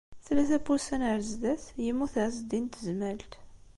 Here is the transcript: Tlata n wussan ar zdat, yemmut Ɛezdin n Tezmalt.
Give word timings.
Tlata 0.25 0.57
n 0.61 0.63
wussan 0.65 1.01
ar 1.09 1.19
zdat, 1.31 1.63
yemmut 1.83 2.15
Ɛezdin 2.23 2.65
n 2.69 2.71
Tezmalt. 2.73 3.33